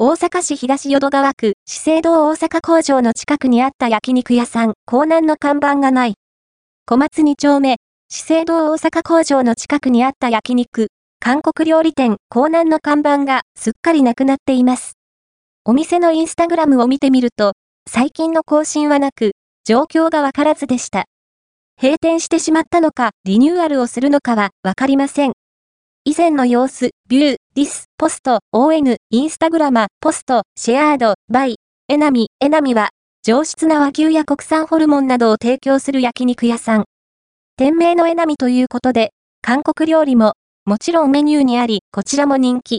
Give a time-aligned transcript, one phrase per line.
[0.00, 6.14] 大阪市東淀川区、資生堂大阪工場の近くにあった焼肉屋さん、港南の看板がない。
[6.86, 7.78] 小松2丁目、
[8.08, 14.92] 資生堂大阪工場の近くにあった焼肉、韓国料理店、港南の看板がすっかりなくなっています。
[15.64, 17.54] お店のインスタグラムを見てみると、
[17.90, 19.32] 最近の更新はなく、
[19.64, 21.06] 状況がわからずでした。
[21.76, 25.32] 閉店してしまったのか、リニューアルをするのかはわかりません。
[26.04, 31.56] 以前の様子、ビュー、ディス、ポスト、ON、インスタグラマ、ポスト、シェアード、バイ、
[31.88, 32.90] エナミ、エナミは、
[33.24, 36.84] 上質な和牛や国産ホルモンなどを提供する焼肉屋さん。
[37.56, 39.10] 店名のエナミということで、
[39.42, 40.34] 韓国料理も、
[40.64, 42.76] もちろんメニューにあり、こちらも人気。